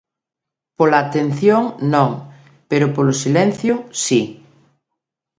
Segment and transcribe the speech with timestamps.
[0.77, 1.63] Pola atención
[1.93, 2.11] non,
[2.69, 3.73] pero polo silencio
[4.03, 4.21] si.